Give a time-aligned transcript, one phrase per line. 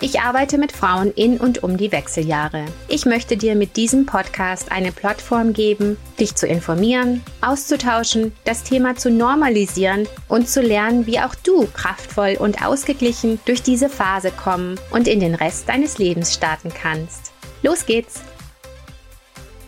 [0.00, 2.66] Ich arbeite mit Frauen in und um die Wechseljahre.
[2.88, 8.96] Ich möchte dir mit diesem Podcast eine Plattform geben, dich zu informieren, auszutauschen, das Thema
[8.96, 14.78] zu normalisieren und zu lernen, wie auch du kraftvoll und ausgeglichen durch diese Phase kommen
[14.90, 17.32] und in den Rest deines Lebens starten kannst.
[17.62, 18.20] Los geht's!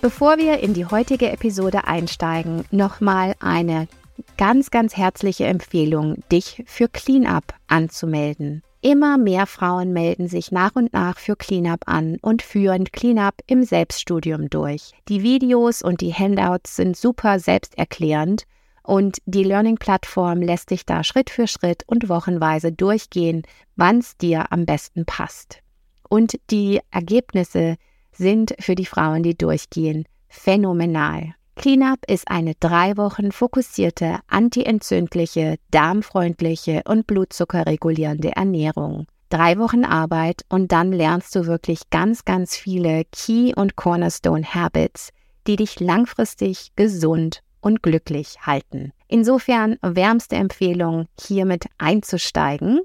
[0.03, 3.89] Bevor wir in die heutige Episode einsteigen, nochmal eine
[4.37, 8.62] ganz, ganz herzliche Empfehlung, dich für Cleanup anzumelden.
[8.87, 13.65] Immer mehr Frauen melden sich nach und nach für Cleanup an und führen Cleanup im
[13.65, 14.93] Selbststudium durch.
[15.09, 18.45] Die Videos und die Handouts sind super selbsterklärend
[18.85, 23.43] und die Learning-Plattform lässt dich da Schritt für Schritt und wochenweise durchgehen,
[23.75, 25.62] wann es dir am besten passt.
[26.09, 27.78] Und die Ergebnisse
[28.12, 31.34] sind für die Frauen, die durchgehen, phänomenal.
[31.57, 39.07] Cleanup ist eine drei Wochen fokussierte, antientzündliche, darmfreundliche und blutzuckerregulierende Ernährung.
[39.31, 45.11] Drei Wochen Arbeit und dann lernst du wirklich ganz, ganz viele Key- und Cornerstone Habits,
[45.47, 48.93] die dich langfristig gesund und glücklich halten.
[49.09, 52.81] Insofern wärmste Empfehlung, hiermit einzusteigen.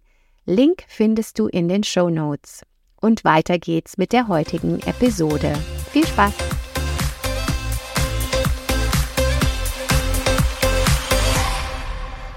[0.45, 2.63] Link findest du in den Show Notes.
[2.99, 5.53] Und weiter geht's mit der heutigen Episode.
[5.91, 6.33] Viel Spaß!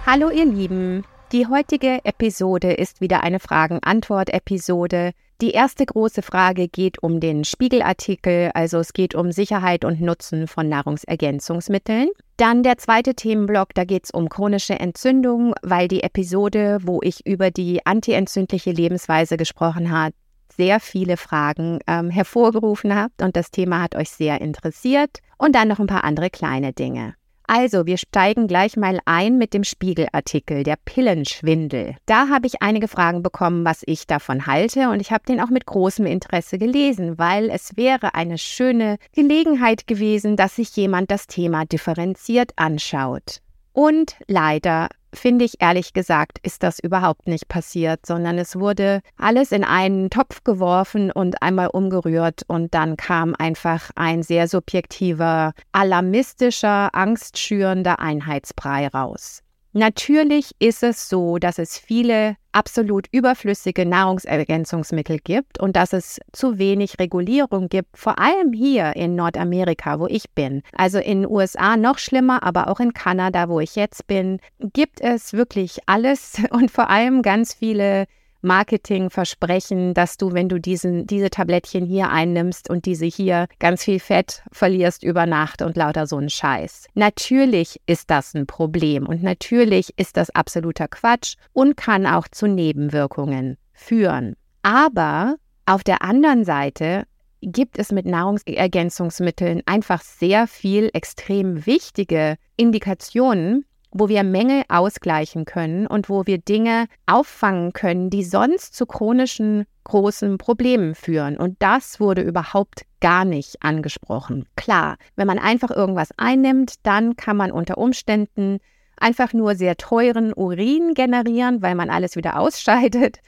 [0.06, 1.02] Hallo ihr Lieben,
[1.33, 5.12] die heutige Episode ist wieder eine Fragen-Antwort-Episode.
[5.41, 10.47] Die erste große Frage geht um den Spiegelartikel, also es geht um Sicherheit und Nutzen
[10.47, 12.10] von Nahrungsergänzungsmitteln.
[12.36, 17.25] Dann der zweite Themenblock, da geht es um chronische Entzündung, weil die Episode, wo ich
[17.27, 20.14] über die antientzündliche Lebensweise gesprochen habe,
[20.55, 25.20] sehr viele Fragen ähm, hervorgerufen habt und das Thema hat euch sehr interessiert.
[25.38, 27.14] Und dann noch ein paar andere kleine Dinge.
[27.47, 31.97] Also, wir steigen gleich mal ein mit dem Spiegelartikel, der Pillenschwindel.
[32.06, 35.50] Da habe ich einige Fragen bekommen, was ich davon halte und ich habe den auch
[35.50, 41.27] mit großem Interesse gelesen, weil es wäre eine schöne Gelegenheit gewesen, dass sich jemand das
[41.27, 43.41] Thema differenziert anschaut.
[43.72, 49.52] Und leider finde ich ehrlich gesagt, ist das überhaupt nicht passiert, sondern es wurde alles
[49.52, 56.94] in einen Topf geworfen und einmal umgerührt und dann kam einfach ein sehr subjektiver, alarmistischer,
[56.94, 59.42] angstschürender Einheitsbrei raus.
[59.72, 66.59] Natürlich ist es so, dass es viele absolut überflüssige Nahrungsergänzungsmittel gibt und dass es zu
[66.59, 70.62] wenig Regulierung gibt, vor allem hier in Nordamerika, wo ich bin.
[70.72, 74.41] Also in USA noch schlimmer, aber auch in Kanada, wo ich jetzt bin,
[74.72, 78.06] gibt es wirklich alles und vor allem ganz viele
[78.44, 83.99] Marketingversprechen, dass du, wenn du diesen, diese Tablettchen hier einnimmst und diese hier ganz viel
[83.99, 86.87] Fett verlierst über Nacht und lauter so ein Scheiß.
[86.94, 92.47] Natürlich ist das ein Problem und natürlich ist das absoluter Quatsch und kann auch zu
[92.47, 94.37] Nebenwirkungen führen.
[94.62, 97.05] Aber auf der anderen Seite
[97.41, 105.87] gibt es mit Nahrungsergänzungsmitteln einfach sehr viel extrem wichtige Indikationen, wo wir Mängel ausgleichen können
[105.87, 111.37] und wo wir Dinge auffangen können, die sonst zu chronischen großen Problemen führen.
[111.37, 114.47] Und das wurde überhaupt gar nicht angesprochen.
[114.56, 118.59] Klar, wenn man einfach irgendwas einnimmt, dann kann man unter Umständen
[118.97, 123.21] einfach nur sehr teuren Urin generieren, weil man alles wieder ausscheidet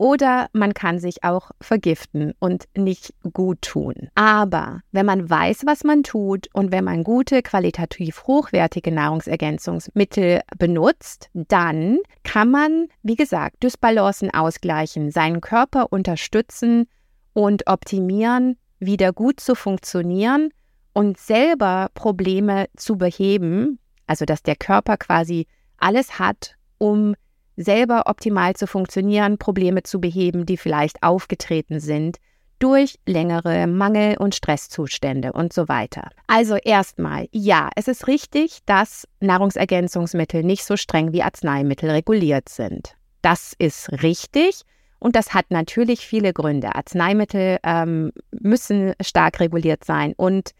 [0.00, 4.08] oder man kann sich auch vergiften und nicht gut tun.
[4.14, 11.28] Aber wenn man weiß, was man tut und wenn man gute, qualitativ hochwertige Nahrungsergänzungsmittel benutzt,
[11.34, 16.86] dann kann man, wie gesagt, Dysbalancen ausgleichen, seinen Körper unterstützen
[17.34, 20.48] und optimieren, wieder gut zu funktionieren
[20.94, 25.46] und selber Probleme zu beheben, also dass der Körper quasi
[25.76, 27.14] alles hat, um
[27.62, 32.18] selber optimal zu funktionieren, Probleme zu beheben, die vielleicht aufgetreten sind
[32.58, 36.10] durch längere Mangel- und Stresszustände und so weiter.
[36.26, 42.94] Also erstmal, ja, es ist richtig, dass Nahrungsergänzungsmittel nicht so streng wie Arzneimittel reguliert sind.
[43.22, 44.62] Das ist richtig.
[44.98, 46.74] Und das hat natürlich viele Gründe.
[46.74, 50.12] Arzneimittel ähm, müssen stark reguliert sein.
[50.16, 50.50] Und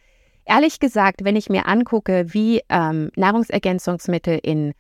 [0.47, 4.73] ehrlich gesagt, wenn ich mir angucke, wie ähm, Nahrungsergänzungsmittel in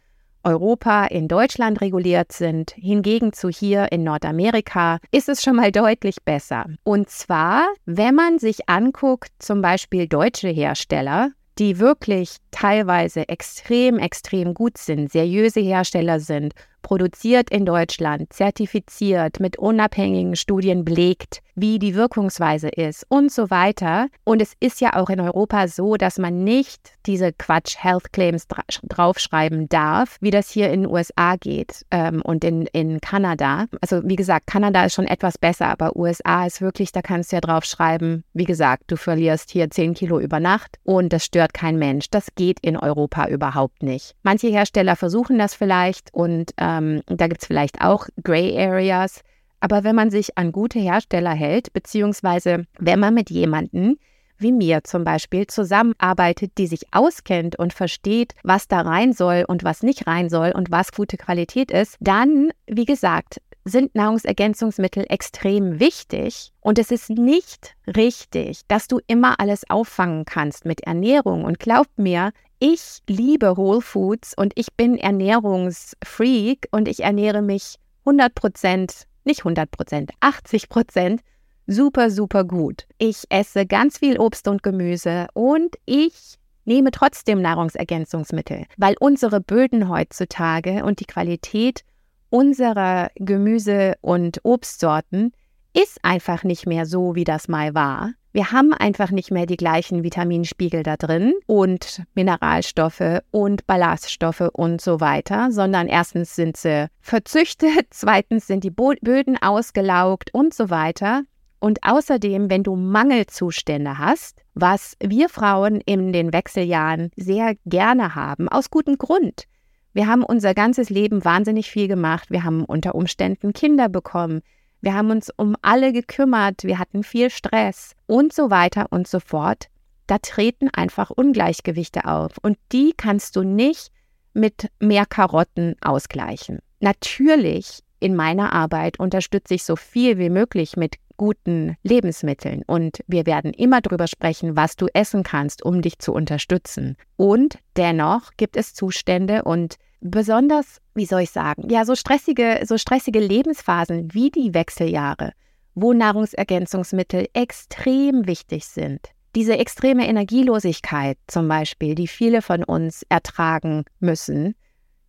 [0.45, 6.23] Europa, in Deutschland reguliert sind, hingegen zu hier in Nordamerika, ist es schon mal deutlich
[6.25, 6.67] besser.
[6.83, 14.55] Und zwar, wenn man sich anguckt, zum Beispiel deutsche Hersteller, die wirklich teilweise extrem, extrem
[14.55, 21.95] gut sind, seriöse Hersteller sind, produziert in Deutschland, zertifiziert, mit unabhängigen Studien belegt, wie die
[21.95, 24.09] Wirkungsweise ist und so weiter.
[24.25, 28.49] Und es ist ja auch in Europa so, dass man nicht diese Quatsch Health Claims
[28.49, 33.67] dra draufschreiben darf, wie das hier in den USA geht ähm, und in, in Kanada.
[33.81, 37.37] Also wie gesagt, Kanada ist schon etwas besser, aber USA ist wirklich, da kannst du
[37.37, 41.79] ja draufschreiben, wie gesagt, du verlierst hier 10 Kilo über Nacht und das stört kein
[41.79, 42.11] Mensch.
[42.11, 44.15] Das geht in Europa überhaupt nicht.
[44.23, 49.23] Manche Hersteller versuchen das vielleicht und ähm, da gibt es vielleicht auch Gray Areas.
[49.61, 53.99] Aber wenn man sich an gute Hersteller hält, beziehungsweise wenn man mit jemandem
[54.41, 59.65] wie mir zum Beispiel zusammenarbeitet, die sich auskennt und versteht, was da rein soll und
[59.65, 65.81] was nicht rein soll und was gute Qualität ist, dann, wie gesagt, sind Nahrungsergänzungsmittel extrem
[65.81, 71.45] wichtig und es ist nicht richtig, dass du immer alles auffangen kannst mit Ernährung.
[71.45, 77.77] Und glaubt mir, ich liebe Whole Foods und ich bin Ernährungsfreak und ich ernähre mich
[78.05, 81.21] 100 Prozent nicht 100 Prozent, 80 Prozent,
[81.67, 82.87] super, super gut.
[82.99, 89.89] Ich esse ganz viel Obst und Gemüse und ich nehme trotzdem Nahrungsergänzungsmittel, weil unsere Böden
[89.89, 91.85] heutzutage und die Qualität
[92.29, 95.33] unserer Gemüse- und Obstsorten
[95.73, 98.13] ist einfach nicht mehr so, wie das mal war.
[98.33, 104.81] Wir haben einfach nicht mehr die gleichen Vitaminspiegel da drin und Mineralstoffe und Ballaststoffe und
[104.81, 111.23] so weiter, sondern erstens sind sie verzüchtet, zweitens sind die Böden ausgelaugt und so weiter.
[111.59, 118.49] Und außerdem, wenn du Mangelzustände hast, was wir Frauen in den Wechseljahren sehr gerne haben,
[118.49, 119.45] aus gutem Grund.
[119.93, 122.31] Wir haben unser ganzes Leben wahnsinnig viel gemacht.
[122.31, 124.41] Wir haben unter Umständen Kinder bekommen.
[124.81, 129.21] Wir haben uns um alle gekümmert, wir hatten viel Stress und so weiter und so
[129.21, 129.69] fort.
[130.07, 133.91] Da treten einfach Ungleichgewichte auf und die kannst du nicht
[134.33, 136.61] mit mehr Karotten ausgleichen.
[136.81, 143.27] Natürlich in meiner Arbeit unterstütze ich so viel wie möglich mit guten Lebensmitteln und wir
[143.27, 146.97] werden immer darüber sprechen, was du essen kannst, um dich zu unterstützen.
[147.17, 152.79] Und dennoch gibt es Zustände und besonders, wie soll ich sagen, ja, so stressige, so
[152.79, 155.33] stressige Lebensphasen wie die Wechseljahre,
[155.75, 159.11] wo Nahrungsergänzungsmittel extrem wichtig sind.
[159.37, 164.57] Diese extreme Energielosigkeit zum Beispiel, die viele von uns ertragen müssen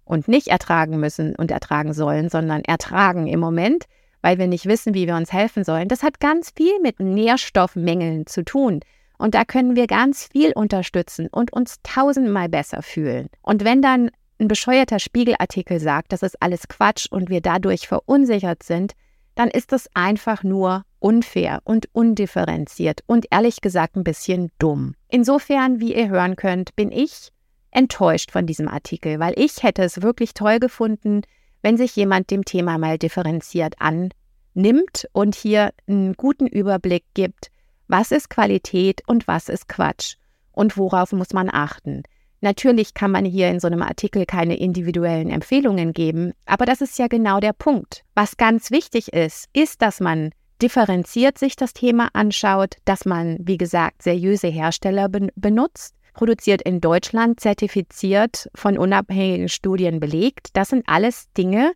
[0.05, 3.85] und nicht ertragen müssen und ertragen sollen, sondern ertragen im Moment,
[4.21, 8.27] weil wir nicht wissen, wie wir uns helfen sollen, das hat ganz viel mit Nährstoffmängeln
[8.27, 8.81] zu tun.
[9.17, 13.29] Und da können wir ganz viel unterstützen und uns tausendmal besser fühlen.
[13.41, 14.11] Und wenn dann
[14.41, 18.93] ein bescheuerter Spiegelartikel sagt, das ist alles Quatsch und wir dadurch verunsichert sind,
[19.35, 24.95] dann ist das einfach nur unfair und undifferenziert und ehrlich gesagt ein bisschen dumm.
[25.07, 27.29] Insofern, wie ihr hören könnt, bin ich
[27.69, 31.21] enttäuscht von diesem Artikel, weil ich hätte es wirklich toll gefunden,
[31.61, 37.51] wenn sich jemand dem Thema mal differenziert annimmt und hier einen guten Überblick gibt,
[37.87, 40.15] was ist Qualität und was ist Quatsch
[40.51, 42.03] und worauf muss man achten.
[42.41, 46.97] Natürlich kann man hier in so einem Artikel keine individuellen Empfehlungen geben, aber das ist
[46.97, 48.03] ja genau der Punkt.
[48.15, 53.57] Was ganz wichtig ist, ist, dass man differenziert sich das Thema anschaut, dass man, wie
[53.57, 60.49] gesagt, seriöse Hersteller ben benutzt, produziert in Deutschland, zertifiziert, von unabhängigen Studien belegt.
[60.53, 61.73] Das sind alles Dinge,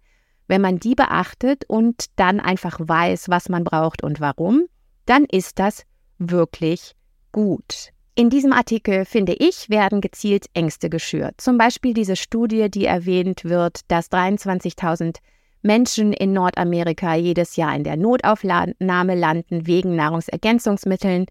[0.47, 4.65] wenn man die beachtet und dann einfach weiß, was man braucht und warum,
[5.05, 5.83] dann ist das
[6.17, 6.95] wirklich
[7.31, 7.91] gut.
[8.17, 11.33] In diesem Artikel, finde ich, werden gezielt Ängste geschürt.
[11.37, 15.17] Zum Beispiel diese Studie, die erwähnt wird, dass 23.000
[15.61, 21.25] Menschen in Nordamerika jedes Jahr in der Notaufnahme landen wegen Nahrungsergänzungsmitteln.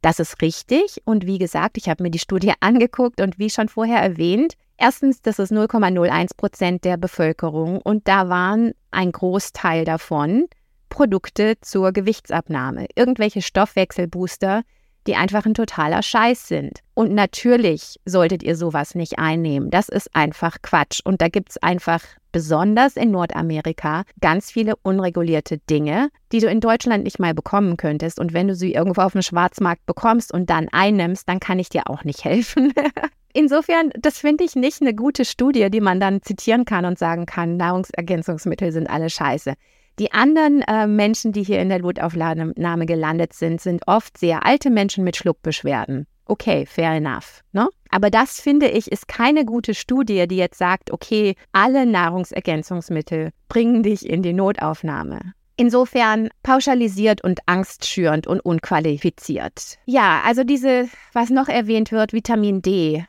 [0.00, 3.68] Das ist richtig und wie gesagt, ich habe mir die Studie angeguckt und wie schon
[3.68, 10.46] vorher erwähnt, erstens, das ist 0,01 Prozent der Bevölkerung und da waren ein Großteil davon
[10.88, 14.62] Produkte zur Gewichtsabnahme, irgendwelche Stoffwechselbooster,
[15.06, 16.80] die einfach ein totaler Scheiß sind.
[16.94, 19.70] Und natürlich solltet ihr sowas nicht einnehmen.
[19.70, 21.00] Das ist einfach Quatsch.
[21.04, 22.00] Und da gibt es einfach
[22.32, 28.18] besonders in Nordamerika ganz viele unregulierte Dinge, die du in Deutschland nicht mal bekommen könntest.
[28.18, 31.68] Und wenn du sie irgendwo auf dem Schwarzmarkt bekommst und dann einnimmst, dann kann ich
[31.68, 32.72] dir auch nicht helfen.
[33.32, 37.26] Insofern, das finde ich nicht eine gute Studie, die man dann zitieren kann und sagen
[37.26, 39.54] kann, Nahrungsergänzungsmittel sind alle scheiße.
[39.98, 44.70] Die anderen äh, Menschen, die hier in der Blutaufnahme gelandet sind, sind oft sehr alte
[44.70, 46.06] Menschen mit Schluckbeschwerden.
[46.26, 47.42] Okay, fair enough.
[47.52, 47.68] Ne?
[47.90, 53.82] Aber das finde ich ist keine gute Studie, die jetzt sagt, okay, alle Nahrungsergänzungsmittel bringen
[53.82, 55.34] dich in die Notaufnahme.
[55.56, 59.78] Insofern pauschalisiert und angstschürend und unqualifiziert.
[59.84, 63.04] Ja, also diese, was noch erwähnt wird, Vitamin D.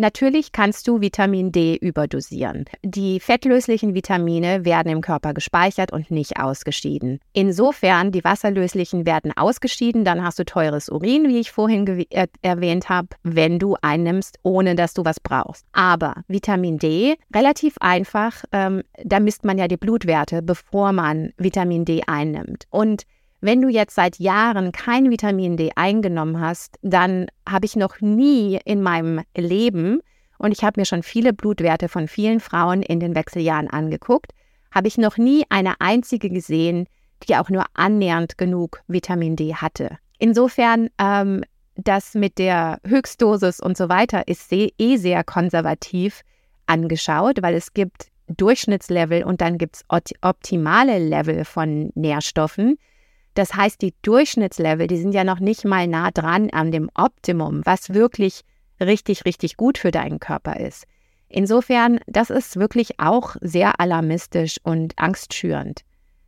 [0.00, 2.66] Natürlich kannst du Vitamin D überdosieren.
[2.84, 7.18] Die fettlöslichen Vitamine werden im Körper gespeichert und nicht ausgeschieden.
[7.32, 12.88] Insofern, die wasserlöslichen werden ausgeschieden, dann hast du teures Urin, wie ich vorhin er erwähnt
[12.88, 15.66] habe, wenn du einnimmst, ohne dass du was brauchst.
[15.72, 21.84] Aber Vitamin D, relativ einfach, ähm, da misst man ja die Blutwerte, bevor man Vitamin
[21.84, 22.66] D einnimmt.
[22.70, 23.02] Und
[23.40, 28.58] wenn du jetzt seit Jahren kein Vitamin D eingenommen hast, dann habe ich noch nie
[28.64, 30.00] in meinem Leben,
[30.38, 34.32] und ich habe mir schon viele Blutwerte von vielen Frauen in den Wechseljahren angeguckt,
[34.70, 36.86] habe ich noch nie eine einzige gesehen,
[37.26, 39.98] die auch nur annähernd genug Vitamin D hatte.
[40.18, 41.44] Insofern, ähm,
[41.76, 46.22] das mit der Höchstdosis und so weiter ist eh sehr konservativ
[46.66, 49.84] angeschaut, weil es gibt Durchschnittslevel und dann gibt es
[50.20, 52.78] optimale Level von Nährstoffen.
[53.38, 57.60] Das heißt, die Durchschnittslevel, die sind ja noch nicht mal nah dran an dem Optimum,
[57.62, 58.40] was wirklich
[58.80, 60.86] richtig, richtig gut für deinen Körper ist.
[61.28, 65.82] Insofern, das ist wirklich auch sehr alarmistisch und angstschürend.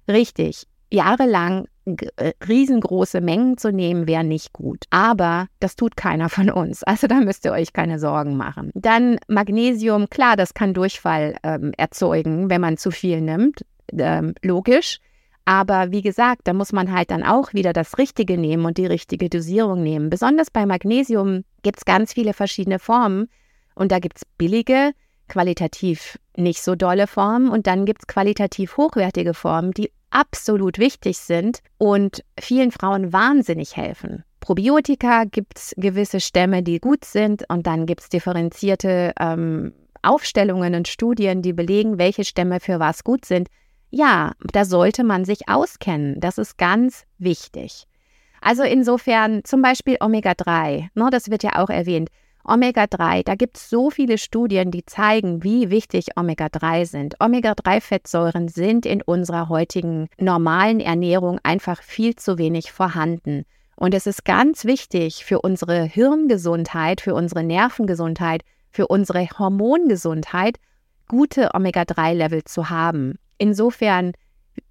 [0.07, 4.85] Richtig, jahrelang äh, riesengroße Mengen zu nehmen, wäre nicht gut.
[4.91, 6.85] Aber das tut keiner von uns.
[6.85, 8.71] Also da müsst ihr euch keine Sorgen machen.
[8.75, 13.65] Dann Magnesium, klar, das kann Durchfall ähm, erzeugen, wenn man zu viel nimmt.
[13.93, 15.01] Ähm, logisch.
[15.51, 18.87] Aber wie gesagt, da muss man halt dann auch wieder das Richtige nehmen und die
[18.87, 20.09] richtige Dosierung nehmen.
[20.09, 23.29] Besonders bei Magnesium gibt es ganz viele verschiedene Formen.
[23.75, 24.93] Und da gibt es billige,
[25.27, 27.49] qualitativ nicht so dolle Formen.
[27.49, 33.77] Und dann gibt es qualitativ hochwertige Formen, die absolut wichtig sind und vielen Frauen wahnsinnig
[33.77, 34.23] helfen.
[34.39, 37.43] Probiotika gibt es gewisse Stämme, die gut sind.
[37.49, 43.03] Und dann gibt es differenzierte ähm, Aufstellungen und Studien, die belegen, welche Stämme für was
[43.03, 43.49] gut sind.
[43.91, 46.21] Ja, da sollte man sich auskennen.
[46.21, 47.87] Das ist ganz wichtig.
[48.41, 52.09] Also insofern zum Beispiel Omega-3, ne, das wird ja auch erwähnt.
[52.45, 57.17] Omega-3, da gibt es so viele Studien, die zeigen, wie wichtig Omega-3 sind.
[57.21, 63.45] Omega-3-Fettsäuren sind in unserer heutigen normalen Ernährung einfach viel zu wenig vorhanden.
[63.77, 70.57] Und es ist ganz wichtig für unsere Hirngesundheit, für unsere Nervengesundheit, für unsere Hormongesundheit,
[71.09, 73.19] gute Omega-3-Level zu haben.
[73.41, 74.13] Insofern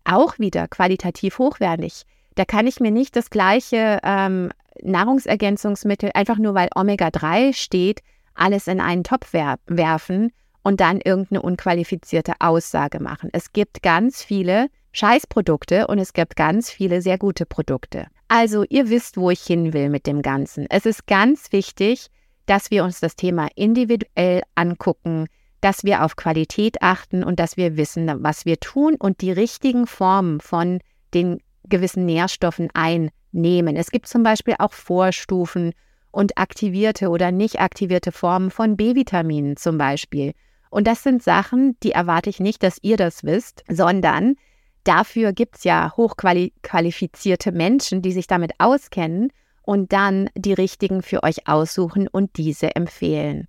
[0.04, 2.04] auch wieder qualitativ hochwertig.
[2.36, 4.52] Da kann ich mir nicht das gleiche ähm,
[4.84, 8.02] Nahrungsergänzungsmittel, einfach nur weil Omega-3 steht,
[8.36, 13.30] alles in einen Topf wer werfen und dann irgendeine unqualifizierte Aussage machen.
[13.34, 18.06] Es gibt ganz viele Scheißprodukte und es gibt ganz viele sehr gute Produkte.
[18.28, 20.68] Also ihr wisst, wo ich hin will mit dem Ganzen.
[20.70, 22.08] Es ist ganz wichtig,
[22.46, 25.26] dass wir uns das Thema individuell angucken,
[25.62, 29.88] dass wir auf Qualität achten und dass wir wissen, was wir tun und die richtigen
[29.88, 30.80] Formen von
[31.14, 33.76] den gewissen Nährstoffen einnehmen.
[33.76, 35.74] Es gibt zum Beispiel auch Vorstufen
[36.12, 40.34] und aktivierte oder nicht aktivierte Formen von B-Vitaminen zum Beispiel.
[40.70, 44.36] Und das sind Sachen, die erwarte ich nicht, dass ihr das wisst, sondern
[44.84, 49.32] dafür gibt es ja hochqualifizierte Menschen, die sich damit auskennen
[49.64, 53.48] und dann die richtigen für euch aussuchen und diese empfehlen.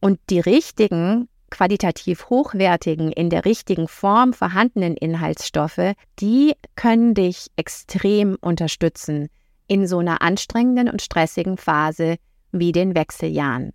[0.00, 8.36] Und die richtigen qualitativ hochwertigen, in der richtigen Form vorhandenen Inhaltsstoffe, die können dich extrem
[8.40, 9.28] unterstützen
[9.66, 12.16] in so einer anstrengenden und stressigen Phase
[12.52, 13.72] wie den Wechseljahren.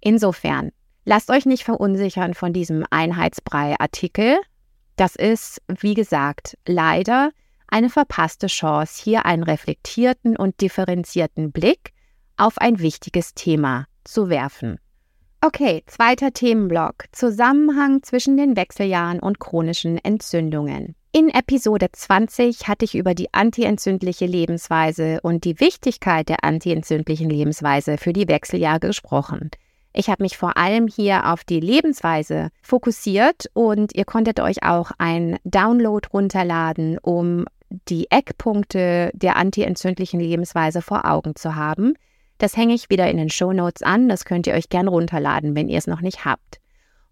[0.00, 0.72] Insofern,
[1.04, 4.38] lasst euch nicht verunsichern von diesem Einheitsbrei-Artikel.
[4.96, 7.30] Das ist, wie gesagt, leider
[7.68, 11.92] eine verpasste Chance, hier einen reflektierten und differenzierten Blick
[12.36, 14.78] auf ein wichtiges Thema zu werfen.
[15.46, 17.04] Okay, zweiter Themenblock.
[17.12, 20.96] Zusammenhang zwischen den Wechseljahren und chronischen Entzündungen.
[21.12, 27.96] In Episode 20 hatte ich über die antientzündliche Lebensweise und die Wichtigkeit der antientzündlichen Lebensweise
[27.96, 29.52] für die Wechseljahre gesprochen.
[29.92, 34.90] Ich habe mich vor allem hier auf die Lebensweise fokussiert und ihr konntet euch auch
[34.98, 37.44] ein Download runterladen, um
[37.88, 41.94] die Eckpunkte der antientzündlichen Lebensweise vor Augen zu haben.
[42.38, 45.54] Das hänge ich wieder in den Show Notes an, das könnt ihr euch gern runterladen,
[45.54, 46.60] wenn ihr es noch nicht habt.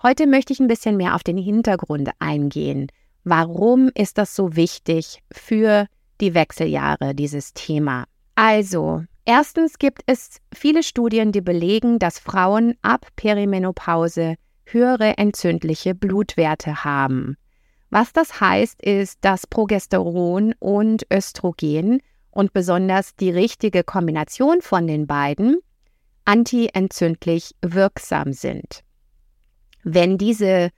[0.02, 2.88] Heute möchte ich ein bisschen mehr auf den Hintergrund eingehen.
[3.24, 5.86] Warum ist das so wichtig für
[6.20, 8.04] die Wechseljahre, dieses Thema?
[8.34, 16.84] Also, erstens gibt es viele Studien, die belegen, dass Frauen ab Perimenopause höhere entzündliche Blutwerte
[16.84, 17.36] haben.
[17.88, 22.02] Was das heißt, ist, dass Progesteron und Östrogen
[22.34, 25.58] und besonders die richtige Kombination von den beiden
[26.24, 28.82] antientzündlich wirksam sind.
[29.82, 30.70] Wenn diese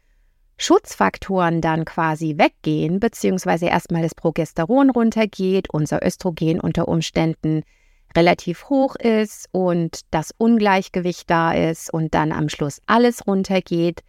[0.59, 7.63] Schutzfaktoren dann quasi weggehen, beziehungsweise erstmal das Progesteron runtergeht, unser Östrogen unter Umständen
[8.17, 14.01] relativ hoch ist und das Ungleichgewicht da ist und dann am Schluss alles runtergeht,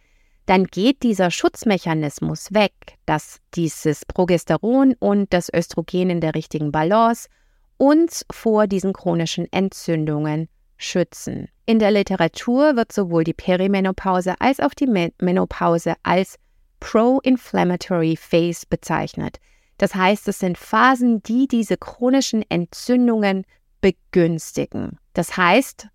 [0.48, 2.72] dann geht dieser Schutzmechanismus weg,
[3.04, 7.28] dass dieses Progesteron und das Östrogen in der richtigen Balance
[7.76, 11.50] uns vor diesen chronischen Entzündungen schützen.
[11.66, 14.86] In der Literatur wird sowohl die Perimenopause als auch die
[15.20, 16.36] Menopause als
[16.80, 19.40] Pro-Inflammatory Phase bezeichnet.
[19.76, 23.44] Das heißt, es sind Phasen, die diese chronischen Entzündungen
[23.82, 24.98] begünstigen.
[25.12, 25.88] Das heißt,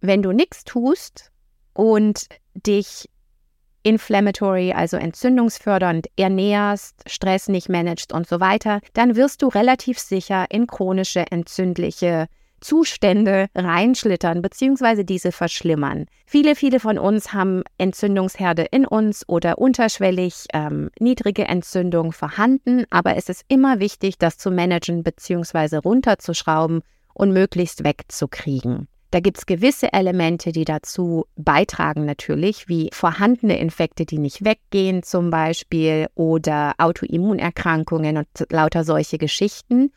[0.00, 1.30] wenn du nichts tust
[1.74, 3.10] und dich
[3.82, 10.46] inflammatory, also entzündungsfördernd ernährst, Stress nicht managst und so weiter, dann wirst du relativ sicher
[10.50, 12.26] in chronische entzündliche
[12.60, 15.04] Zustände reinschlittern bzw.
[15.04, 16.06] diese verschlimmern.
[16.26, 23.16] Viele, viele von uns haben Entzündungsherde in uns oder unterschwellig ähm, niedrige Entzündung vorhanden, aber
[23.16, 25.76] es ist immer wichtig, das zu managen bzw.
[25.76, 26.82] runterzuschrauben
[27.14, 28.88] und möglichst wegzukriegen.
[29.10, 35.02] Da gibt es gewisse Elemente, die dazu beitragen natürlich, wie vorhandene Infekte, die nicht weggehen
[35.02, 39.92] zum Beispiel oder Autoimmunerkrankungen und lauter solche Geschichten.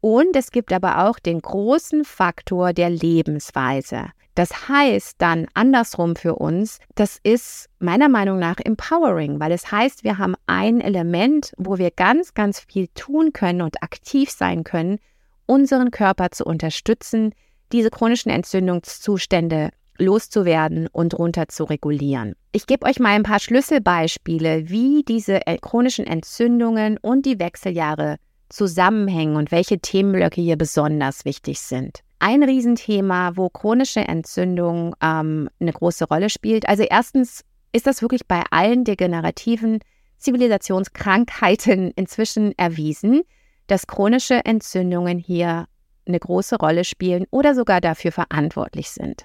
[0.00, 4.06] Und es gibt aber auch den großen Faktor der Lebensweise.
[4.34, 10.04] Das heißt dann andersrum für uns, das ist meiner Meinung nach empowering, weil es heißt,
[10.04, 14.98] wir haben ein Element, wo wir ganz, ganz viel tun können und aktiv sein können,
[15.46, 17.32] unseren Körper zu unterstützen,
[17.72, 22.34] diese chronischen Entzündungszustände loszuwerden und runter zu regulieren.
[22.52, 28.16] Ich gebe euch mal ein paar Schlüsselbeispiele, wie diese äh, chronischen Entzündungen und die Wechseljahre
[28.48, 32.00] zusammenhängen und welche Themenblöcke hier besonders wichtig sind.
[32.18, 36.68] Ein Riesenthema, wo chronische Entzündung ähm, eine große Rolle spielt.
[36.68, 37.42] Also erstens
[37.72, 39.80] ist das wirklich bei allen degenerativen
[40.18, 43.22] Zivilisationskrankheiten inzwischen erwiesen,
[43.66, 45.66] dass chronische Entzündungen hier
[46.06, 49.24] eine große Rolle spielen oder sogar dafür verantwortlich sind.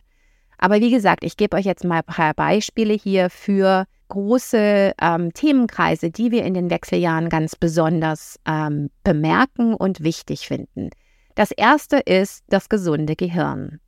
[0.57, 5.33] Aber wie gesagt, ich gebe euch jetzt mal ein paar Beispiele hier für große ähm,
[5.33, 10.89] Themenkreise, die wir in den Wechseljahren ganz besonders ähm, bemerken und wichtig finden.
[11.35, 13.79] Das erste ist das gesunde Gehirn.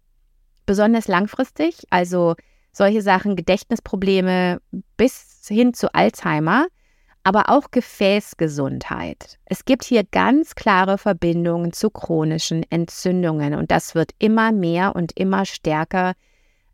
[0.65, 2.35] Besonders langfristig, also
[2.71, 4.59] solche Sachen, Gedächtnisprobleme
[4.97, 6.67] bis hin zu Alzheimer,
[7.23, 9.39] aber auch Gefäßgesundheit.
[9.45, 15.17] Es gibt hier ganz klare Verbindungen zu chronischen Entzündungen und das wird immer mehr und
[15.17, 16.13] immer stärker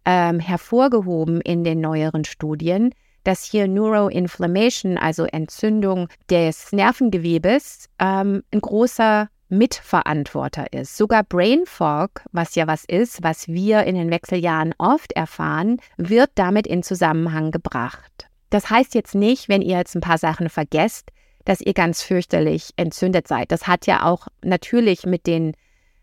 [0.06, 8.62] ähm, hervorgehoben in den neueren Studien, dass hier Neuroinflammation, also Entzündung des Nervengewebes, ähm, ein
[8.62, 10.96] großer Mitverantworter ist.
[10.96, 16.32] Sogar Brain Fog, was ja was ist, was wir in den Wechseljahren oft erfahren, wird
[16.36, 18.29] damit in Zusammenhang gebracht.
[18.50, 21.12] Das heißt jetzt nicht, wenn ihr jetzt ein paar Sachen vergesst,
[21.46, 23.52] dass ihr ganz fürchterlich entzündet seid.
[23.52, 25.54] Das hat ja auch natürlich mit den,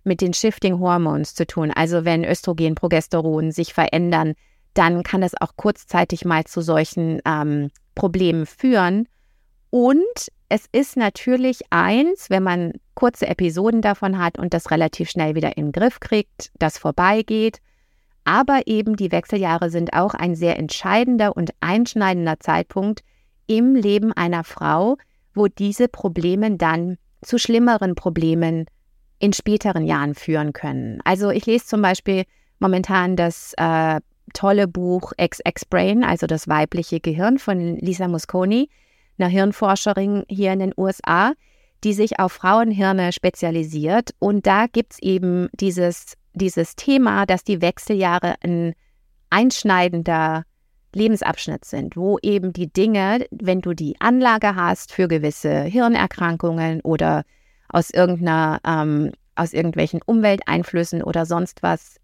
[0.05, 1.71] mit den Shifting Hormones zu tun.
[1.71, 4.35] Also wenn Östrogen, Progesteron sich verändern,
[4.75, 9.09] dann kann das auch kurzzeitig mal zu solchen ähm, Problemen führen.
[9.71, 15.35] Und es ist natürlich eins, wenn man kurze Episoden davon hat und das relativ schnell
[15.35, 17.61] wieder in den Griff kriegt, das vorbeigeht.
[18.27, 23.03] Aber eben die Wechseljahre sind auch ein sehr entscheidender und einschneidender Zeitpunkt
[23.47, 24.97] im Leben einer Frau,
[25.33, 28.67] wo diese Probleme dann zu schlimmeren Problemen
[29.21, 30.99] in späteren Jahren führen können.
[31.05, 32.25] Also ich lese zum Beispiel
[32.59, 34.01] momentan das äh,
[34.35, 38.69] tolle Buch XX-Brain, also das weibliche Gehirn von Lisa Musconi,
[39.19, 41.33] einer Hirnforscherin hier in den USA,
[41.85, 44.15] die sich auf Frauenhirne spezialisiert.
[44.19, 48.75] Und da gibt es eben dieses dieses Thema, dass die Wechseljahre ein
[49.31, 50.45] einschneidender
[50.95, 57.25] Lebensabschnitt sind, wo eben die Dinge, wenn du die Anlage hast für gewisse Hirnerkrankungen oder
[57.69, 61.97] aus irgendeiner, ähm, aus irgendwelchen Umwelteinflüssen oder sonst was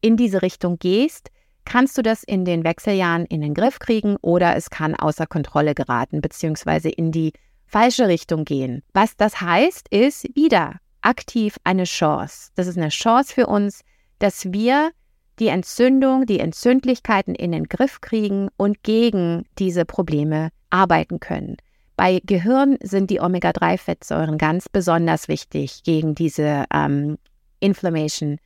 [0.00, 1.30] in diese Richtung gehst,
[1.64, 5.74] kannst du das in den Wechseljahren in den Griff kriegen oder es kann außer Kontrolle
[5.74, 7.32] geraten, beziehungsweise in die
[7.66, 8.84] falsche Richtung gehen.
[8.92, 12.50] Was das heißt, ist wieder aktiv eine Chance.
[12.56, 13.82] Das ist eine Chance für uns,
[14.18, 14.90] dass wir
[15.38, 21.56] die Entzündung, die Entzündlichkeiten in den Griff kriegen und gegen diese Probleme arbeiten können.
[21.96, 27.18] Bei Gehirn sind die Omega-3-Fettsäuren ganz besonders wichtig gegen diese ähm,
[27.60, 28.38] Inflammation.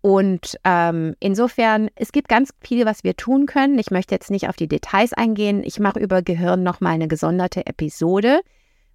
[0.00, 3.78] Und ähm, insofern, es gibt ganz viel, was wir tun können.
[3.78, 5.62] Ich möchte jetzt nicht auf die Details eingehen.
[5.64, 8.40] Ich mache über Gehirn nochmal eine gesonderte Episode,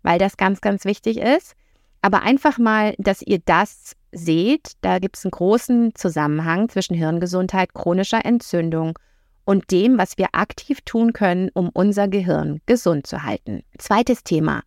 [0.04, 1.56] weil das ganz, ganz wichtig ist.
[2.02, 7.74] Aber einfach mal, dass ihr das seht, da gibt es einen großen Zusammenhang zwischen Hirngesundheit,
[7.74, 8.98] chronischer Entzündung
[9.46, 13.64] und dem, was wir aktiv tun können, um unser Gehirn gesund zu halten.
[13.78, 14.62] Zweites Thema,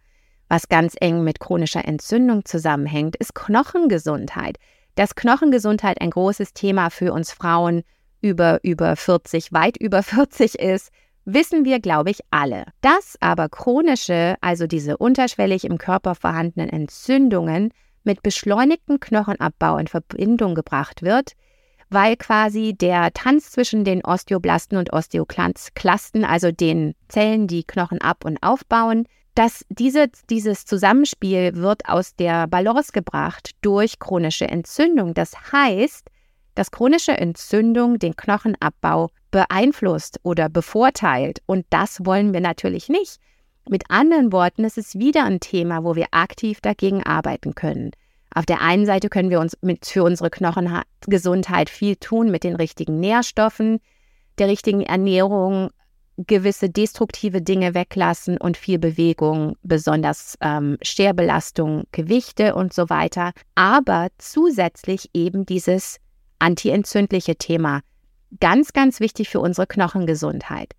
[0.48, 4.58] was ganz eng mit chronischer Entzündung zusammenhängt, ist Knochengesundheit.
[4.94, 7.82] Dass Knochengesundheit ein großes Thema für uns Frauen
[8.20, 10.90] über über 40, weit über 40 ist,
[11.24, 12.66] wissen wir, glaube ich, alle.
[12.80, 17.72] Dass aber chronische, also diese unterschwellig im Körper vorhandenen Entzündungen
[18.04, 21.32] mit beschleunigtem Knochenabbau in Verbindung gebracht wird,
[21.88, 28.24] weil quasi der Tanz zwischen den Osteoblasten und Osteoklasten, also den Zellen, die Knochen ab-
[28.24, 35.14] und aufbauen, dass diese, dieses Zusammenspiel wird aus der Balance gebracht durch chronische Entzündung.
[35.14, 36.08] Das heißt,
[36.54, 41.40] dass chronische Entzündung den Knochenabbau beeinflusst oder bevorteilt.
[41.46, 43.18] Und das wollen wir natürlich nicht.
[43.68, 47.92] Mit anderen Worten, es ist wieder ein Thema, wo wir aktiv dagegen arbeiten können.
[48.34, 52.56] Auf der einen Seite können wir uns mit, für unsere Knochengesundheit viel tun mit den
[52.56, 53.80] richtigen Nährstoffen,
[54.38, 55.70] der richtigen Ernährung,
[56.16, 63.32] gewisse destruktive Dinge weglassen und viel Bewegung, besonders ähm, Scherbelastung, Gewichte und so weiter.
[63.54, 65.98] Aber zusätzlich eben dieses
[66.42, 67.80] antientzündliche Thema.
[68.40, 70.74] Ganz, ganz wichtig für unsere Knochengesundheit.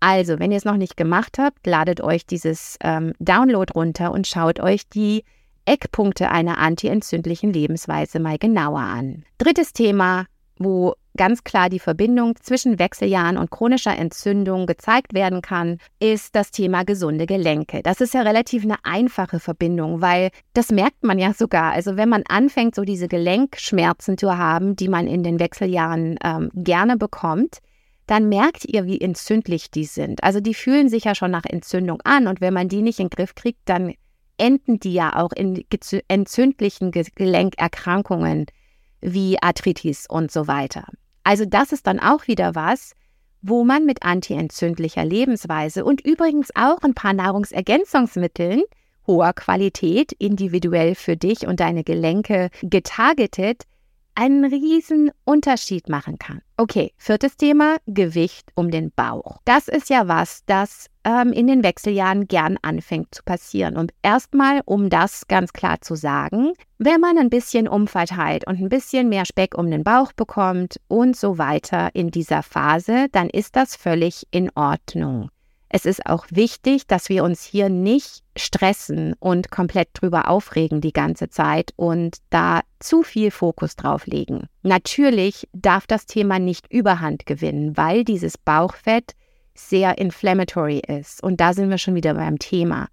[0.00, 4.26] Also, wenn ihr es noch nicht gemacht habt, ladet euch dieses ähm, Download runter und
[4.26, 5.24] schaut euch die
[5.64, 9.24] Eckpunkte einer antientzündlichen Lebensweise mal genauer an.
[9.38, 10.26] Drittes Thema,
[10.58, 16.50] wo ganz klar die Verbindung zwischen Wechseljahren und chronischer Entzündung gezeigt werden kann, ist das
[16.50, 17.82] Thema gesunde Gelenke.
[17.82, 21.72] Das ist ja relativ eine einfache Verbindung, weil das merkt man ja sogar.
[21.72, 26.50] Also wenn man anfängt, so diese Gelenkschmerzen zu haben, die man in den Wechseljahren ähm,
[26.54, 27.58] gerne bekommt,
[28.06, 30.22] dann merkt ihr, wie entzündlich die sind.
[30.24, 33.06] Also die fühlen sich ja schon nach Entzündung an und wenn man die nicht in
[33.06, 33.94] den Griff kriegt, dann
[34.38, 35.64] enden die ja auch in
[36.08, 38.46] entzündlichen Gelenkerkrankungen
[39.00, 40.86] wie Arthritis und so weiter.
[41.24, 42.94] Also das ist dann auch wieder was,
[43.40, 48.62] wo man mit antientzündlicher Lebensweise und übrigens auch ein paar Nahrungsergänzungsmitteln
[49.06, 53.64] hoher Qualität, individuell für dich und deine Gelenke getargetet,
[54.14, 56.40] einen riesen Unterschied machen kann.
[56.56, 59.38] Okay, viertes Thema, Gewicht um den Bauch.
[59.44, 63.76] Das ist ja was, das ähm, in den Wechseljahren gern anfängt zu passieren.
[63.76, 68.68] Und erstmal, um das ganz klar zu sagen, wenn man ein bisschen umverteilt und ein
[68.68, 73.56] bisschen mehr Speck um den Bauch bekommt und so weiter in dieser Phase, dann ist
[73.56, 75.30] das völlig in Ordnung.
[75.74, 80.92] Es ist auch wichtig, dass wir uns hier nicht stressen und komplett drüber aufregen die
[80.92, 84.48] ganze Zeit und da zu viel Fokus drauf legen.
[84.62, 89.14] Natürlich darf das Thema nicht überhand gewinnen, weil dieses Bauchfett
[89.54, 91.22] sehr inflammatory ist.
[91.22, 92.88] Und da sind wir schon wieder beim Thema.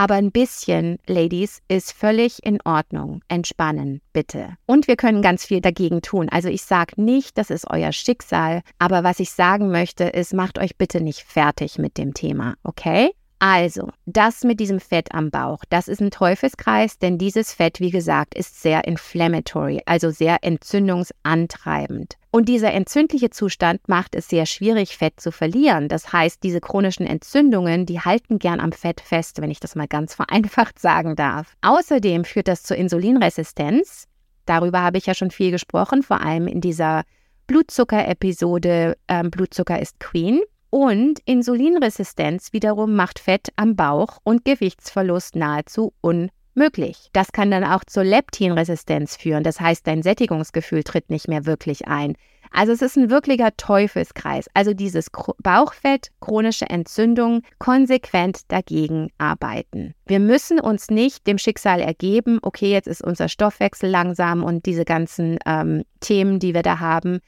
[0.00, 3.20] Aber ein bisschen, Ladies, ist völlig in Ordnung.
[3.26, 4.54] Entspannen, bitte.
[4.64, 6.28] Und wir können ganz viel dagegen tun.
[6.28, 10.60] Also ich sage nicht, das ist euer Schicksal, aber was ich sagen möchte, ist, macht
[10.60, 13.10] euch bitte nicht fertig mit dem Thema, okay?
[13.40, 17.90] Also, das mit diesem Fett am Bauch, das ist ein Teufelskreis, denn dieses Fett, wie
[17.90, 22.16] gesagt, ist sehr inflammatory, also sehr entzündungsantreibend.
[22.32, 25.88] Und dieser entzündliche Zustand macht es sehr schwierig, Fett zu verlieren.
[25.88, 29.88] Das heißt, diese chronischen Entzündungen, die halten gern am Fett fest, wenn ich das mal
[29.88, 31.54] ganz vereinfacht sagen darf.
[31.62, 34.08] Außerdem führt das zur Insulinresistenz.
[34.46, 37.04] Darüber habe ich ja schon viel gesprochen, vor allem in dieser
[37.46, 40.40] Blutzucker-Episode ähm, Blutzucker ist Queen.
[40.70, 47.08] Und Insulinresistenz wiederum macht Fett am Bauch und Gewichtsverlust nahezu unmöglich.
[47.12, 51.88] Das kann dann auch zur Leptinresistenz führen, das heißt, dein Sättigungsgefühl tritt nicht mehr wirklich
[51.88, 52.16] ein.
[52.50, 54.46] Also es ist ein wirklicher Teufelskreis.
[54.54, 55.08] Also dieses
[55.42, 59.94] Bauchfett, chronische Entzündung, konsequent dagegen arbeiten.
[60.06, 64.84] Wir müssen uns nicht dem Schicksal ergeben, okay, jetzt ist unser Stoffwechsel langsam und diese
[64.84, 67.20] ganzen ähm, Themen, die wir da haben,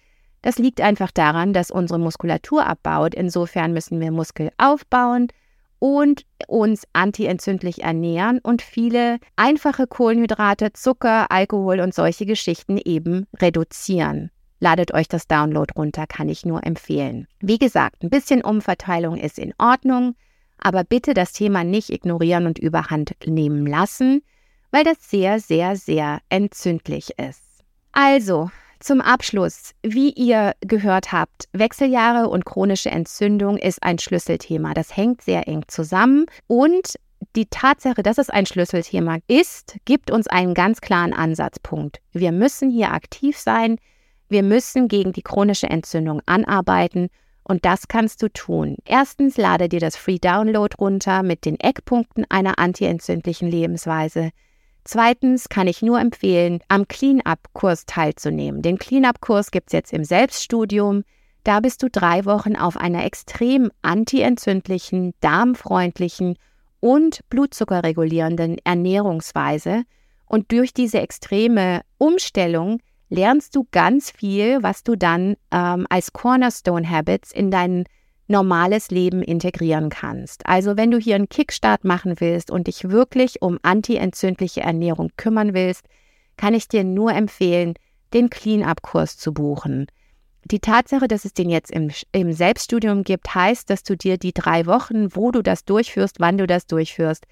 [0.43, 3.15] das liegt einfach daran, dass unsere Muskulatur abbaut.
[3.15, 5.29] Insofern müssen wir Muskel aufbauen
[5.79, 14.31] und uns antientzündlich ernähren und viele einfache Kohlenhydrate, Zucker, Alkohol und solche Geschichten eben reduzieren.
[14.61, 17.27] Ladet euch das Download runter, kann ich nur empfehlen.
[17.41, 20.15] Wie gesagt, ein bisschen Umverteilung ist in Ordnung,
[20.59, 24.23] aber bitte das Thema nicht ignorieren und überhand nehmen lassen,
[24.71, 27.65] weil das sehr, sehr, sehr entzündlich ist.
[27.93, 28.51] Also,
[28.81, 34.75] zum Abschluss, wie ihr gehört habt, Wechseljahre und chronische Entzündung ist ein Schlüsselthema.
[34.75, 36.95] Das hängt sehr eng zusammen und
[37.37, 42.01] die Tatsache, dass es ein Schlüsselthema ist, gibt uns einen ganz klaren Ansatzpunkt.
[42.13, 43.77] Wir müssen hier aktiv sein.
[44.29, 47.09] Wir müssen gegen die chronische Entzündung anarbeiten
[47.45, 48.77] und das kannst du tun.
[48.85, 54.31] Erstens lade dir das Free Download runter mit den Eckpunkten einer antientzündlichen Lebensweise.
[54.85, 58.63] Zweitens kann ich nur empfehlen, am Clean-up-Kurs teilzunehmen.
[58.63, 61.05] Den Clean-up-Kurs gibt es jetzt im Selbststudium.
[61.45, 66.37] Da bist du drei Wochen auf einer extrem antientzündlichen, darmfreundlichen
[66.81, 69.85] und blutzuckerregulierenden Ernährungsweise
[70.27, 76.89] Und durch diese extreme Umstellung lernst du ganz viel, was du dann ähm, als Cornerstone
[76.89, 77.85] Habits in dein
[78.31, 80.47] normales Leben integrieren kannst.
[80.47, 85.53] Also wenn du hier einen Kickstart machen willst und dich wirklich um antientzündliche Ernährung kümmern
[85.53, 85.87] willst,
[86.37, 87.75] kann ich dir nur empfehlen,
[88.15, 89.87] den Clean-up-Kurs zu buchen.
[90.45, 94.33] Die Tatsache, dass es den jetzt im, im Selbststudium gibt, heißt, dass du dir die
[94.33, 97.25] drei Wochen, wo du das durchführst, wann du das durchführst,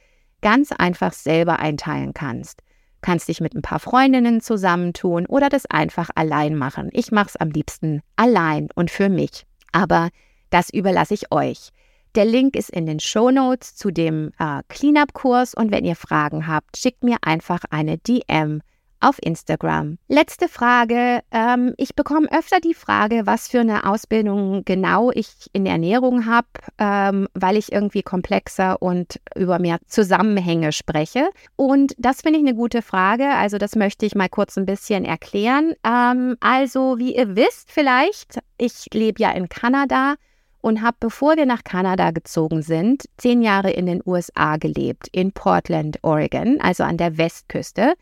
[0.42, 2.62] ganz einfach selber einteilen kannst.
[3.00, 6.90] Kannst dich mit ein paar Freundinnen zusammentun oder das einfach allein machen.
[6.92, 9.46] Ich mache es am liebsten allein und für mich.
[9.72, 10.10] Aber
[10.50, 11.70] das überlasse ich euch.
[12.14, 16.46] Der Link ist in den Show Notes zu dem äh, Cleanup-Kurs und wenn ihr Fragen
[16.46, 18.62] habt, schickt mir einfach eine DM
[19.00, 19.98] auf Instagram.
[20.08, 21.20] Letzte Frage.
[21.30, 26.26] Ähm, ich bekomme öfter die Frage, was für eine Ausbildung genau ich in der Ernährung
[26.26, 31.30] habe, ähm, weil ich irgendwie komplexer und über mehr Zusammenhänge spreche.
[31.56, 33.28] Und das finde ich eine gute Frage.
[33.28, 35.74] Also das möchte ich mal kurz ein bisschen erklären.
[35.84, 40.14] Ähm, also wie ihr wisst vielleicht, ich lebe ja in Kanada
[40.60, 45.32] und habe, bevor wir nach Kanada gezogen sind, zehn Jahre in den USA gelebt, in
[45.32, 47.94] Portland, Oregon, also an der Westküste.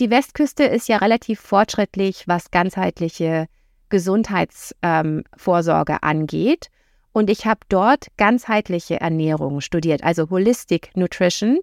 [0.00, 3.46] Die Westküste ist ja relativ fortschrittlich, was ganzheitliche
[3.90, 6.68] Gesundheitsvorsorge ähm, angeht.
[7.12, 11.60] Und ich habe dort ganzheitliche Ernährung studiert, also Holistic Nutrition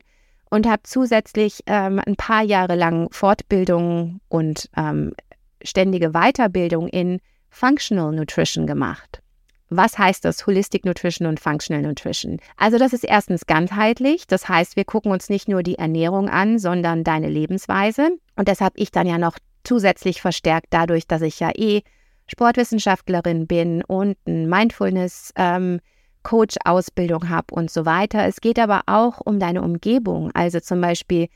[0.50, 5.14] und habe zusätzlich ähm, ein paar Jahre lang Fortbildung und ähm,
[5.64, 9.22] ständige Weiterbildung in Functional Nutrition gemacht.
[9.74, 12.42] Was heißt das Holistic Nutrition und Functional Nutrition?
[12.58, 14.28] Also das ist erstens ganzheitlich.
[14.28, 18.18] Das heißt, wir gucken uns nicht nur die Ernährung an, sondern deine Lebensweise.
[18.36, 21.84] Und das habe ich dann ja noch zusätzlich verstärkt dadurch, dass ich ja eh
[22.28, 25.80] Sportwissenschaftlerin bin und ein Mindfulness ähm,
[26.30, 28.28] habe und so weiter.
[28.28, 31.30] Es geht aber auch um deine Umgebung, also zum Beispiel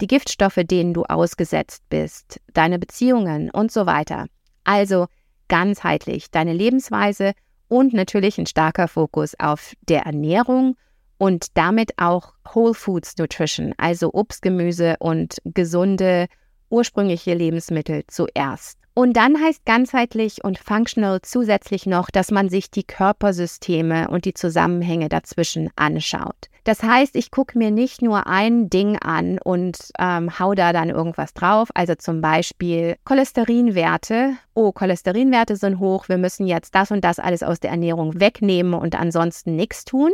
[0.00, 4.26] die Giftstoffe, denen du ausgesetzt bist, deine Beziehungen und so weiter.
[4.62, 5.08] Also
[5.48, 7.32] ganzheitlich deine Lebensweise
[7.70, 10.76] und natürlich ein starker Fokus auf der Ernährung
[11.18, 16.26] und damit auch Whole Foods Nutrition, also Obst, Gemüse und gesunde
[16.68, 18.78] ursprüngliche Lebensmittel zuerst.
[18.94, 24.34] Und dann heißt ganzheitlich und functional zusätzlich noch, dass man sich die Körpersysteme und die
[24.34, 26.49] Zusammenhänge dazwischen anschaut.
[26.64, 30.90] Das heißt, ich gucke mir nicht nur ein Ding an und ähm, hau da dann
[30.90, 31.68] irgendwas drauf.
[31.74, 34.34] Also zum Beispiel Cholesterinwerte.
[34.54, 36.08] Oh, Cholesterinwerte sind hoch.
[36.08, 40.10] Wir müssen jetzt das und das alles aus der Ernährung wegnehmen und ansonsten nichts tun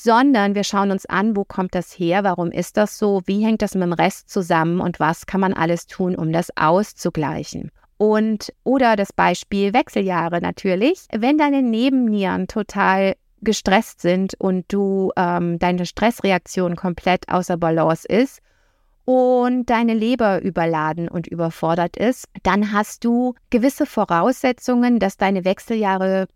[0.00, 3.62] sondern wir schauen uns an, wo kommt das her, warum ist das so, wie hängt
[3.62, 7.72] das mit dem Rest zusammen und was kann man alles tun, um das auszugleichen.
[7.96, 11.06] Und oder das Beispiel Wechseljahre natürlich.
[11.12, 18.40] Wenn deine Nebennieren total gestresst sind und du ähm, deine Stressreaktion komplett außer Balance ist
[19.04, 26.26] und deine Leber überladen und überfordert ist, dann hast du gewisse Voraussetzungen, dass deine Wechseljahre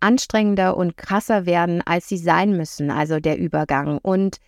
[0.00, 3.98] anstrengender und krasser werden, als sie sein müssen, also der Übergang.
[3.98, 4.38] Und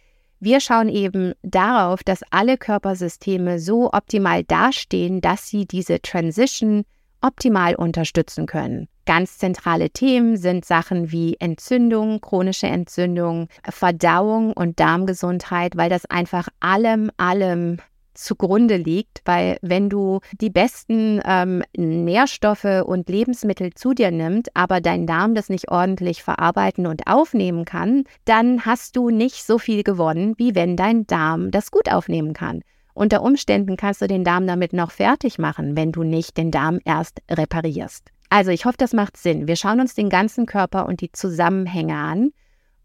[0.40, 6.84] wir schauen eben darauf, dass alle Körpersysteme so optimal dastehen, dass sie diese Transition
[7.20, 8.88] optimal unterstützen können.
[9.06, 16.48] Ganz zentrale Themen sind Sachen wie Entzündung, chronische Entzündung, Verdauung und Darmgesundheit, weil das einfach
[16.60, 17.78] allem, allem
[18.14, 24.80] zugrunde liegt, weil wenn du die besten ähm, Nährstoffe und Lebensmittel zu dir nimmst, aber
[24.80, 29.82] dein Darm das nicht ordentlich verarbeiten und aufnehmen kann, dann hast du nicht so viel
[29.82, 32.62] gewonnen, wie wenn dein Darm das gut aufnehmen kann.
[32.94, 36.78] Unter Umständen kannst du den Darm damit noch fertig machen, wenn du nicht den Darm
[36.84, 38.10] erst reparierst.
[38.30, 39.48] Also ich hoffe, das macht Sinn.
[39.48, 42.30] Wir schauen uns den ganzen Körper und die Zusammenhänge an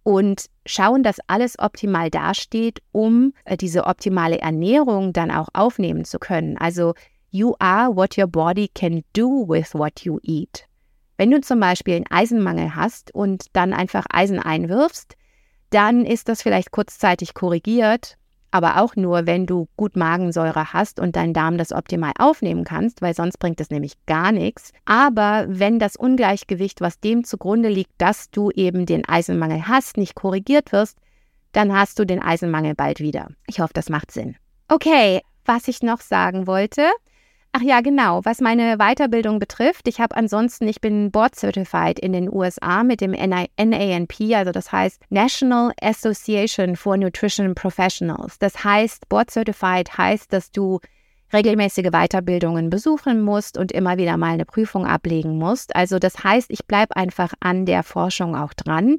[0.04, 6.18] und schauen, dass alles optimal dasteht, um äh, diese optimale Ernährung dann auch aufnehmen zu
[6.18, 6.58] können.
[6.58, 6.94] Also
[7.30, 10.66] you are what your body can do with what you eat.
[11.18, 15.16] Wenn du zum Beispiel einen Eisenmangel hast und dann einfach Eisen einwirfst,
[15.70, 18.19] dann ist das vielleicht kurzzeitig korrigiert
[18.52, 23.02] aber auch nur, wenn du gut Magensäure hast und dein Darm das optimal aufnehmen kannst,
[23.02, 24.72] weil sonst bringt es nämlich gar nichts.
[24.86, 30.16] Aber wenn das Ungleichgewicht, was dem zugrunde liegt, dass du eben den Eisenmangel hast, nicht
[30.16, 30.98] korrigiert wirst,
[31.52, 33.28] dann hast du den Eisenmangel bald wieder.
[33.48, 34.36] Ich hoffe, das macht Sinn.
[34.68, 36.90] Okay, was ich noch sagen wollte,
[37.52, 38.24] Ach ja, genau.
[38.26, 43.02] Was meine Weiterbildung betrifft, ich habe ansonsten, ich bin Board Certified in den USA mit
[43.02, 48.38] dem NANP, also das heißt National Association for Nutrition Professionals.
[48.38, 50.80] Das heißt, Board Certified heißt, dass du
[51.34, 55.76] regelmäßige Weiterbildungen besuchen musst und immer wieder mal eine Prüfung ablegen musst.
[55.76, 58.98] Also das heißt, ich bleibe einfach an der Forschung auch dran,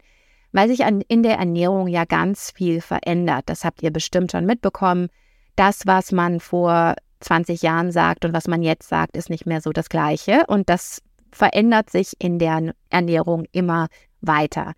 [0.50, 3.44] weil sich an, in der Ernährung ja ganz viel verändert.
[3.46, 5.08] Das habt ihr bestimmt schon mitbekommen
[5.56, 9.60] das, was man vor 20 Jahren sagt und was man jetzt sagt, ist nicht mehr
[9.60, 10.44] so das Gleiche.
[10.48, 11.02] Und das
[11.32, 13.88] verändert sich in der Ernährung immer
[14.20, 14.72] weiter.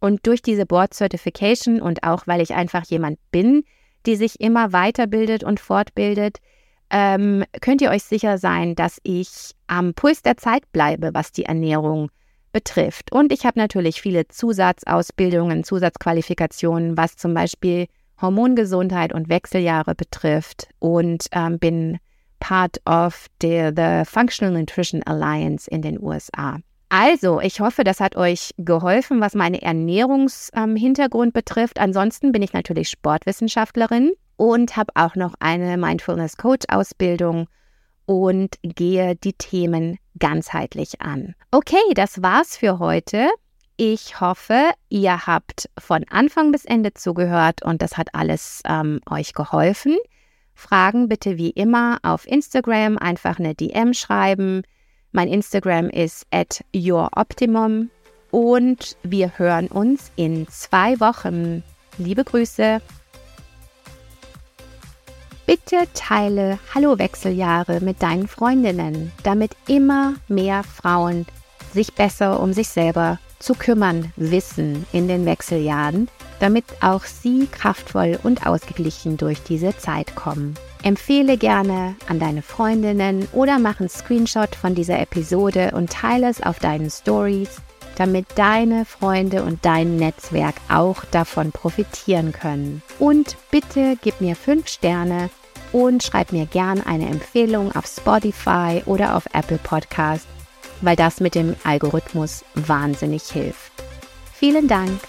[0.00, 3.64] Und durch diese Board Certification und auch weil ich einfach jemand bin,
[4.06, 6.38] die sich immer weiterbildet und fortbildet,
[6.90, 9.28] ähm, könnt ihr euch sicher sein, dass ich
[9.66, 12.10] am Puls der Zeit bleibe, was die Ernährung
[12.52, 13.12] betrifft.
[13.12, 17.86] Und ich habe natürlich viele Zusatzausbildungen, Zusatzqualifikationen, was zum Beispiel
[18.20, 21.98] Hormongesundheit und Wechseljahre betrifft und ähm, bin
[22.40, 26.58] part of the, the Functional Nutrition Alliance in den USA.
[26.90, 31.78] Also, ich hoffe, das hat euch geholfen, was meine Ernährungshintergrund ähm, betrifft.
[31.78, 37.46] Ansonsten bin ich natürlich Sportwissenschaftlerin und habe auch noch eine Mindfulness Coach Ausbildung
[38.06, 41.34] und gehe die Themen ganzheitlich an.
[41.50, 43.28] Okay, das war's für heute.
[43.80, 49.34] Ich hoffe, ihr habt von Anfang bis Ende zugehört und das hat alles ähm, euch
[49.34, 49.96] geholfen.
[50.52, 54.62] Fragen bitte wie immer auf Instagram einfach eine DM schreiben.
[55.12, 57.90] Mein Instagram ist at youroptimum
[58.32, 61.62] und wir hören uns in zwei Wochen.
[61.98, 62.82] Liebe Grüße.
[65.46, 71.26] Bitte teile Hallo Wechseljahre mit deinen Freundinnen, damit immer mehr Frauen
[71.72, 76.08] sich besser um sich selber zu kümmern wissen in den Wechseljahren,
[76.40, 80.54] damit auch sie kraftvoll und ausgeglichen durch diese Zeit kommen.
[80.82, 86.42] Empfehle gerne an deine Freundinnen oder mach einen Screenshot von dieser Episode und teile es
[86.42, 87.60] auf deinen Stories,
[87.96, 92.82] damit deine Freunde und dein Netzwerk auch davon profitieren können.
[93.00, 95.30] Und bitte gib mir 5 Sterne
[95.72, 100.26] und schreib mir gern eine Empfehlung auf Spotify oder auf Apple Podcast,
[100.80, 103.72] weil das mit dem Algorithmus wahnsinnig hilft.
[104.32, 105.00] Vielen Dank.